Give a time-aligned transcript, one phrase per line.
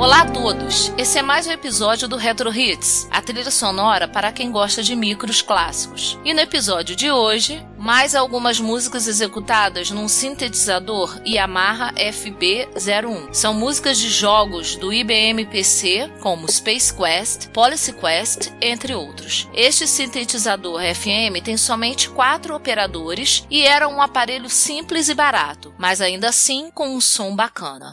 [0.00, 0.90] Olá a todos!
[0.96, 4.96] Esse é mais um episódio do Retro Hits, a trilha sonora para quem gosta de
[4.96, 6.18] micros clássicos.
[6.24, 13.34] E no episódio de hoje, mais algumas músicas executadas num sintetizador Yamaha FB01.
[13.34, 19.50] São músicas de jogos do IBM PC, como Space Quest, Policy Quest, entre outros.
[19.52, 26.00] Este sintetizador FM tem somente quatro operadores e era um aparelho simples e barato, mas
[26.00, 27.92] ainda assim com um som bacana.